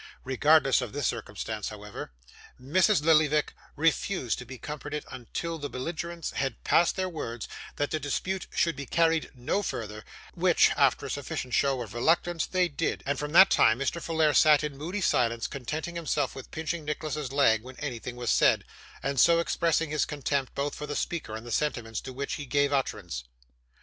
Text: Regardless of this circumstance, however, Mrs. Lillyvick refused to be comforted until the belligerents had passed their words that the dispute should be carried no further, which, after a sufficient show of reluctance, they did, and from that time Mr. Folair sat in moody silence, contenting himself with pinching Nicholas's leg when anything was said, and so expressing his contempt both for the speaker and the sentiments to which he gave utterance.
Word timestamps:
Regardless 0.23 0.81
of 0.81 0.93
this 0.93 1.05
circumstance, 1.05 1.69
however, 1.69 2.11
Mrs. 2.59 3.03
Lillyvick 3.03 3.53
refused 3.75 4.39
to 4.39 4.45
be 4.47 4.57
comforted 4.57 5.05
until 5.11 5.59
the 5.59 5.69
belligerents 5.69 6.31
had 6.31 6.63
passed 6.63 6.95
their 6.95 7.07
words 7.07 7.47
that 7.75 7.91
the 7.91 7.99
dispute 7.99 8.47
should 8.51 8.75
be 8.75 8.87
carried 8.87 9.29
no 9.35 9.61
further, 9.61 10.03
which, 10.33 10.71
after 10.71 11.05
a 11.05 11.09
sufficient 11.11 11.53
show 11.53 11.83
of 11.83 11.93
reluctance, 11.93 12.47
they 12.47 12.67
did, 12.67 13.03
and 13.05 13.19
from 13.19 13.31
that 13.33 13.51
time 13.51 13.77
Mr. 13.77 14.01
Folair 14.01 14.33
sat 14.35 14.63
in 14.63 14.75
moody 14.75 15.01
silence, 15.01 15.45
contenting 15.45 15.97
himself 15.97 16.33
with 16.33 16.49
pinching 16.49 16.83
Nicholas's 16.83 17.31
leg 17.31 17.61
when 17.61 17.77
anything 17.77 18.15
was 18.15 18.31
said, 18.31 18.63
and 19.03 19.19
so 19.19 19.37
expressing 19.37 19.91
his 19.91 20.05
contempt 20.05 20.55
both 20.55 20.73
for 20.73 20.87
the 20.87 20.95
speaker 20.95 21.35
and 21.35 21.45
the 21.45 21.51
sentiments 21.51 22.01
to 22.01 22.11
which 22.11 22.33
he 22.37 22.47
gave 22.47 22.73
utterance. 22.73 23.25